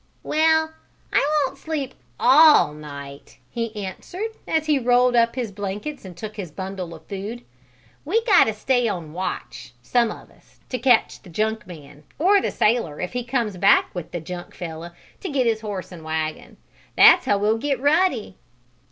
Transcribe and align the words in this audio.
"Well, 0.23 0.73
I 1.13 1.23
won't 1.45 1.59
sleep 1.59 1.93
all 2.19 2.73
night," 2.73 3.37
he 3.51 3.75
answered, 3.85 4.29
as 4.47 4.65
he 4.65 4.79
rolled 4.79 5.15
up 5.15 5.35
his 5.35 5.51
blankets 5.51 6.03
and 6.03 6.17
took 6.17 6.37
his 6.37 6.49
bundle 6.49 6.95
of 6.95 7.05
food. 7.05 7.43
"We 8.03 8.23
got 8.23 8.45
to 8.45 8.53
stay 8.55 8.87
on 8.87 9.13
watch, 9.13 9.73
some 9.83 10.09
of 10.09 10.31
us, 10.31 10.59
to 10.69 10.79
catch 10.79 11.21
the 11.21 11.29
junk 11.29 11.67
man, 11.67 12.03
or 12.17 12.41
the 12.41 12.49
sailor, 12.49 12.99
if 12.99 13.13
he 13.13 13.23
comes 13.23 13.57
back 13.57 13.93
with 13.93 14.09
the 14.09 14.19
junk 14.19 14.55
fellow, 14.55 14.89
to 15.19 15.29
get 15.29 15.45
his 15.45 15.61
horse 15.61 15.91
and 15.91 16.03
wagon. 16.03 16.57
That's 16.97 17.25
how 17.27 17.37
we'll 17.37 17.59
get 17.59 17.79
Ruddy." 17.79 18.37